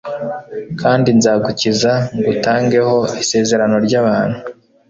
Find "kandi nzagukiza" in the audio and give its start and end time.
0.81-1.91